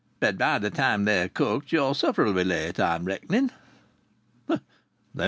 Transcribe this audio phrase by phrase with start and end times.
[0.19, 3.51] "But by th' time they're cooked your supper'll be late, I'm reckoning."